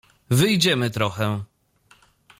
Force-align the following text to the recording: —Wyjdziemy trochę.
—Wyjdziemy 0.31 0.89
trochę. 0.89 1.43